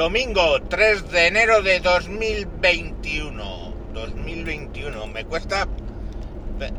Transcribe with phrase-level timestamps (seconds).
[0.00, 3.74] Domingo 3 de enero de 2021.
[3.92, 5.68] 2021, me cuesta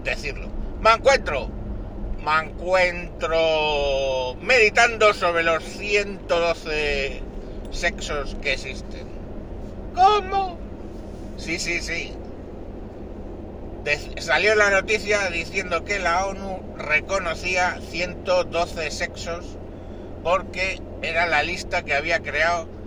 [0.03, 0.47] decirlo.
[0.81, 1.47] Me encuentro,
[2.25, 7.21] me encuentro meditando sobre los 112
[7.69, 9.07] sexos que existen.
[9.93, 10.57] ¿Cómo?
[11.37, 12.13] Sí, sí, sí.
[14.17, 19.45] salió la noticia diciendo que la ONU reconocía 112 sexos
[20.23, 22.80] porque era la lista que había creado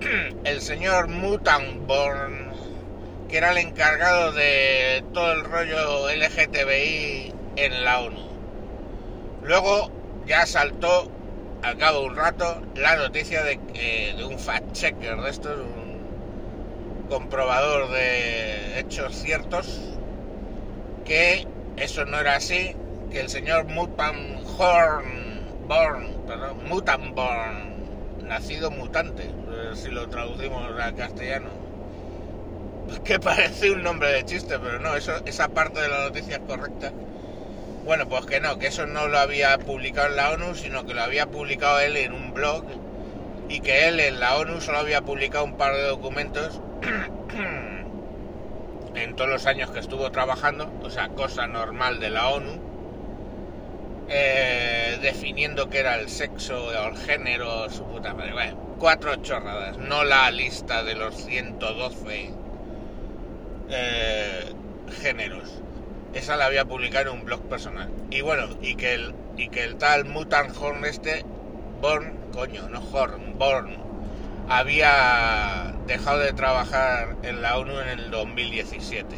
[0.44, 2.52] el señor Mutanborn,
[3.28, 8.28] que era el encargado de todo el rollo LGTBI en la ONU.
[9.42, 9.90] Luego
[10.26, 11.10] ya saltó
[11.62, 13.58] al cabo de un rato la noticia de,
[14.16, 19.80] de un fact-checker de estos, un comprobador de hechos ciertos,
[21.04, 22.76] que eso no era así,
[23.10, 24.26] que el señor Mutanborn,
[26.26, 27.75] perdón, Mutanborn,
[28.26, 29.30] nacido mutante,
[29.74, 31.48] si lo traducimos al castellano.
[33.04, 36.42] Que parece un nombre de chiste, pero no, eso, esa parte de la noticia es
[36.42, 36.92] correcta.
[37.84, 40.94] Bueno, pues que no, que eso no lo había publicado en la ONU, sino que
[40.94, 42.64] lo había publicado él en un blog
[43.48, 46.60] y que él en la ONU solo había publicado un par de documentos
[48.96, 52.65] en todos los años que estuvo trabajando, o sea, cosa normal de la ONU,
[54.08, 58.54] eh, definiendo qué era el sexo o el género, su puta madre.
[58.78, 62.30] Cuatro chorradas, no la lista de los 112
[63.68, 64.52] eh,
[65.02, 65.62] géneros.
[66.14, 67.90] Esa la había publicado en un blog personal.
[68.10, 71.24] Y bueno, y que el, y que el tal Mutant Horn este,
[71.80, 73.76] Born, coño, no Horn, Born,
[74.48, 79.16] había dejado de trabajar en la ONU en el 2017.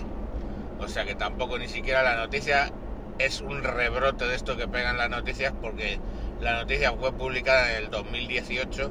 [0.80, 2.70] O sea que tampoco ni siquiera la noticia
[3.18, 5.98] es un rebrote de esto que pegan las noticias porque
[6.40, 8.90] la noticia fue publicada en el 2018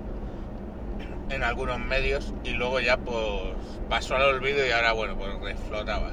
[1.29, 3.55] en algunos medios y luego ya pues
[3.89, 6.11] pasó al olvido y ahora bueno pues reflotaba.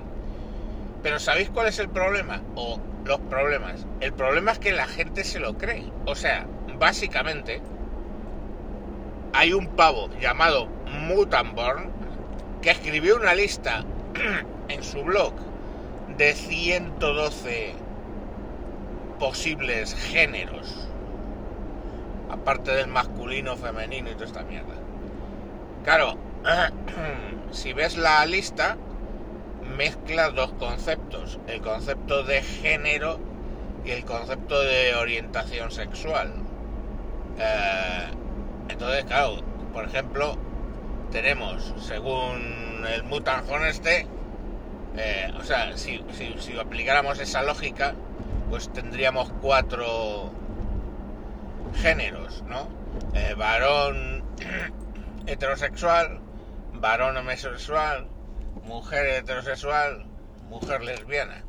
[1.03, 2.41] Pero ¿sabéis cuál es el problema?
[2.55, 3.87] O los problemas.
[4.01, 5.85] El problema es que la gente se lo cree.
[6.07, 6.47] O sea,
[6.79, 7.61] básicamente
[9.33, 11.91] hay un pavo llamado Mutanborn
[12.63, 13.85] que escribió una lista
[14.69, 15.35] en su blog
[16.17, 17.84] de 112
[19.25, 20.87] posibles géneros.
[22.31, 24.75] Aparte del masculino, femenino y toda esta mierda.
[25.83, 26.19] Claro,
[27.51, 28.77] si ves la lista,
[29.79, 31.39] mezcla dos conceptos.
[31.47, 33.19] El concepto de género
[33.87, 36.35] y el concepto de orientación sexual.
[37.39, 38.07] Eh,
[38.69, 39.39] entonces, claro,
[39.73, 40.37] por ejemplo,
[41.13, 44.07] tenemos, según el mutanjón este,
[44.99, 47.95] eh, o sea, si, si aplicáramos esa lógica,
[48.55, 50.33] pues tendríamos cuatro
[51.75, 52.69] géneros, ¿no?
[53.13, 54.23] Eh, varón
[55.27, 56.21] heterosexual,
[56.75, 58.07] varón homosexual,
[58.63, 60.07] mujer heterosexual,
[60.49, 61.45] mujer lesbiana.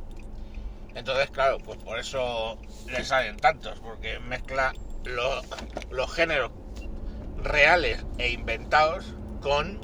[0.95, 2.57] Entonces, claro, pues por eso
[2.87, 4.73] le salen tantos, porque mezcla
[5.91, 6.49] los géneros
[7.37, 9.79] reales e inventados con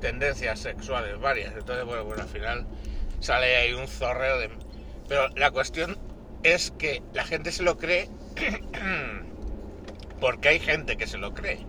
[0.00, 1.54] tendencias sexuales varias.
[1.54, 2.66] Entonces, bueno, pues al final
[3.20, 4.61] sale ahí un zorreo de
[5.12, 5.98] pero la cuestión
[6.42, 8.08] es que la gente se lo cree
[10.22, 11.66] porque hay gente que se lo cree.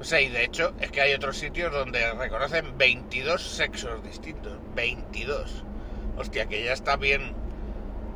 [0.00, 4.58] O sea, y de hecho es que hay otros sitios donde reconocen 22 sexos distintos.
[4.74, 5.62] 22.
[6.16, 7.32] Hostia, que ya está bien.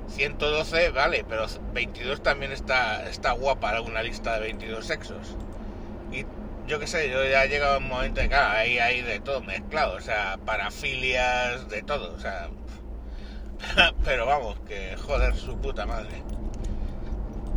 [0.08, 5.36] 112, vale, pero 22 también está, está guapa una lista de 22 sexos.
[6.10, 6.26] Y
[6.66, 9.20] yo qué sé, yo ya he llegado a un momento de que ahí hay de
[9.20, 9.94] todo mezclado.
[9.94, 12.12] O sea, parafilias, de todo.
[12.12, 12.50] O sea,
[14.05, 16.23] pero vamos, que joder su puta madre.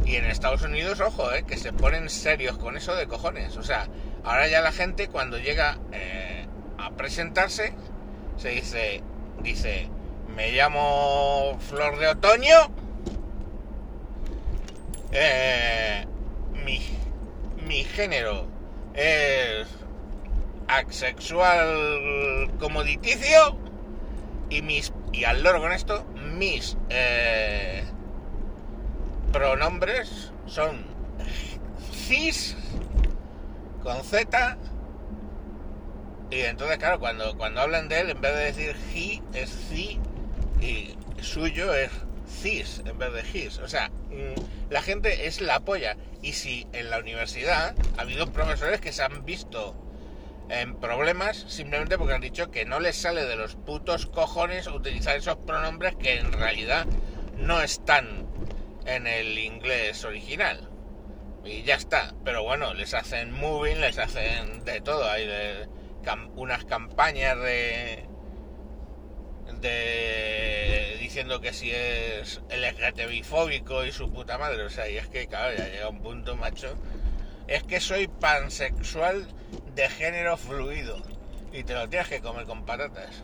[0.06, 3.58] Y en Estados Unidos, ojo, eh, que se ponen serios con eso de cojones.
[3.58, 3.88] O sea,
[4.24, 6.46] ahora ya la gente cuando llega eh,
[6.78, 7.74] a presentarse,
[8.38, 9.02] se dice,
[9.42, 9.90] dice,
[10.36, 12.56] me llamo Flor de Otoño,
[15.12, 16.06] eh,
[16.64, 16.82] mi,
[17.66, 18.48] mi género
[18.94, 19.68] es
[20.68, 23.65] asexual comoditicio
[24.50, 26.06] y mis y al loro con esto,
[26.36, 27.84] mis eh,
[29.32, 30.86] pronombres son
[31.92, 32.56] cis
[33.84, 34.58] con z
[36.32, 40.00] y entonces claro cuando cuando hablan de él en vez de decir he es ci
[40.62, 41.92] y suyo es
[42.28, 45.96] cis en vez de his o sea mm, la gente es la polla.
[46.22, 49.76] Y si en la universidad ha habido profesores que se han visto
[50.50, 55.16] en problemas simplemente porque han dicho que no les sale de los putos cojones utilizar
[55.18, 56.86] esos pronombres que en realidad
[57.38, 58.28] no están
[58.86, 60.70] en el inglés original.
[61.44, 62.14] y ya está.
[62.24, 65.10] Pero bueno, les hacen moving, les hacen de todo.
[65.10, 65.68] Hay de,
[66.04, 68.06] cam- unas campañas de,
[69.62, 74.64] de diciendo que si es LGTBI fóbico y su puta madre.
[74.64, 76.76] O sea, y es que, claro, ya llega un punto, macho.
[77.48, 79.28] Es que soy pansexual
[79.76, 80.98] de género fluido.
[81.52, 83.24] Y te lo tienes que comer con patatas.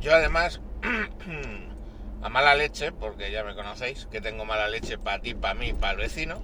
[0.00, 0.60] Yo además,
[2.22, 5.72] a mala leche, porque ya me conocéis, que tengo mala leche para ti, para mí,
[5.72, 6.42] para el vecino,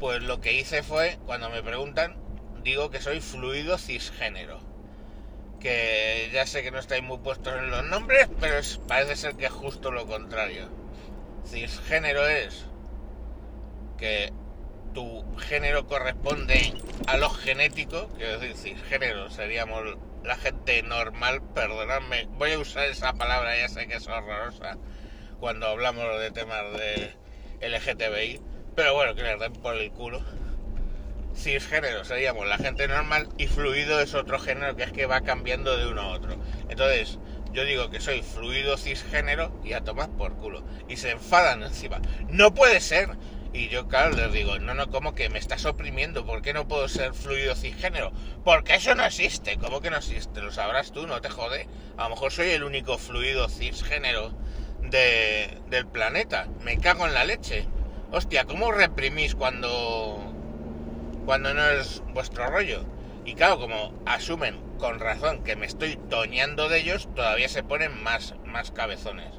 [0.00, 2.16] pues lo que hice fue, cuando me preguntan,
[2.62, 4.58] digo que soy fluido cisgénero.
[5.60, 9.36] Que ya sé que no estáis muy puestos en los nombres, pero es- parece ser
[9.36, 10.68] que es justo lo contrario.
[11.46, 12.66] Cisgénero es
[13.98, 14.32] que
[14.96, 16.72] tu género corresponde
[17.06, 19.82] a lo genético, quiero decir, cisgénero seríamos
[20.24, 24.78] la gente normal, perdonadme, voy a usar esa palabra, ya sé que es horrorosa
[25.38, 27.14] cuando hablamos de temas de
[27.60, 28.40] LGTBI,
[28.74, 30.24] pero bueno, que les den por el culo.
[31.34, 35.76] Cisgénero seríamos la gente normal y fluido es otro género que es que va cambiando
[35.76, 36.38] de uno a otro.
[36.70, 37.18] Entonces,
[37.52, 40.64] yo digo que soy fluido cisgénero y a tomar por culo.
[40.88, 42.00] Y se enfadan encima.
[42.28, 43.10] No puede ser.
[43.56, 46.26] Y yo, claro, les digo, no, no, como que me estás oprimiendo?
[46.26, 48.12] ¿Por qué no puedo ser fluido cisgénero?
[48.44, 49.56] Porque eso no existe.
[49.56, 50.42] ¿Cómo que no existe?
[50.42, 51.66] Lo sabrás tú, no te jode.
[51.96, 54.32] A lo mejor soy el único fluido cisgénero
[54.82, 56.48] de, del planeta.
[56.64, 57.66] Me cago en la leche.
[58.12, 60.36] Hostia, ¿cómo reprimís cuando
[61.26, 62.84] cuando no es vuestro rollo.
[63.24, 68.02] Y claro, como asumen con razón que me estoy toñando de ellos, todavía se ponen
[68.02, 69.34] más, más cabezones.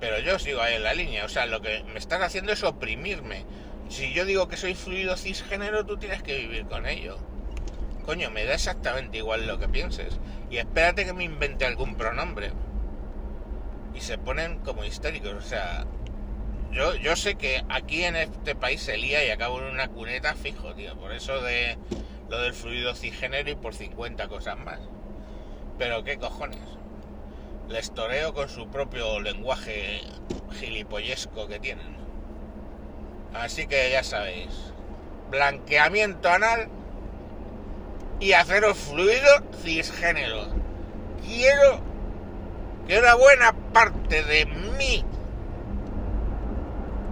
[0.00, 2.62] Pero yo sigo ahí en la línea, o sea, lo que me están haciendo es
[2.62, 3.44] oprimirme.
[3.88, 7.18] Si yo digo que soy fluido cisgénero, tú tienes que vivir con ello.
[8.04, 10.18] Coño, me da exactamente igual lo que pienses.
[10.50, 12.52] Y espérate que me invente algún pronombre.
[13.94, 15.86] Y se ponen como histéricos, o sea,
[16.70, 20.34] yo, yo sé que aquí en este país se lía y acabo en una cuneta
[20.34, 20.96] fijo, tío.
[20.98, 21.78] Por eso de
[22.28, 24.80] lo del fluido cisgénero y por 50 cosas más.
[25.78, 26.60] Pero qué cojones.
[27.68, 30.00] Les toreo con su propio lenguaje
[30.52, 31.96] gilipollesco que tienen.
[33.34, 34.72] Así que ya sabéis.
[35.30, 36.68] Blanqueamiento anal
[38.20, 40.46] y haceros fluido cisgénero.
[41.26, 41.80] Quiero
[42.86, 45.04] que una buena parte de mí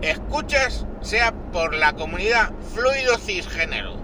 [0.03, 3.97] escuchas sea por la comunidad fluido cisgénero.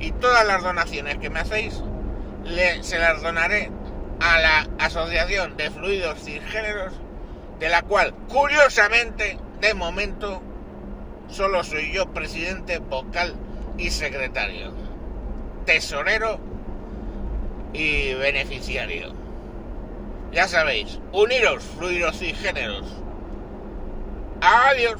[0.00, 1.80] Y todas las donaciones que me hacéis
[2.82, 3.70] se las donaré
[4.24, 6.94] a la Asociación de Fluidos Cisgéneros,
[7.60, 10.40] de la cual, curiosamente, de momento,
[11.28, 13.34] solo soy yo presidente, vocal
[13.76, 14.72] y secretario.
[15.66, 16.40] Tesorero
[17.74, 19.12] y beneficiario.
[20.32, 22.86] Ya sabéis, uniros, fluidos cisgéneros.
[24.40, 24.96] Adiós.